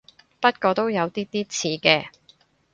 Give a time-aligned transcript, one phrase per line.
[0.39, 2.09] 不過都有啲啲似嘅